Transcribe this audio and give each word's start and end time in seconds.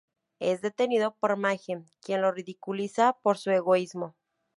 Es 0.39 0.61
detenido 0.61 1.15
por 1.19 1.37
Mayhem 1.37 1.85
quien 2.03 2.23
lo 2.23 2.31
ridiculiza 2.31 3.19
por 3.21 3.37
su 3.37 3.51
egoísmo. 3.51 4.15